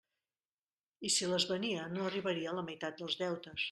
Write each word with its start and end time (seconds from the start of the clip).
I 1.09 1.11
si 1.17 1.29
les 1.33 1.47
venia, 1.51 1.87
no 1.93 2.09
arribaria 2.09 2.53
a 2.55 2.59
la 2.61 2.69
meitat 2.71 3.03
dels 3.03 3.25
deutes. 3.27 3.59